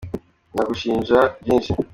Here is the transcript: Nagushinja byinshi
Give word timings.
Nagushinja 0.55 1.19
byinshi 1.41 1.71